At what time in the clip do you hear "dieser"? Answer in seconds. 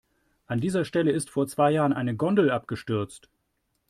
0.59-0.83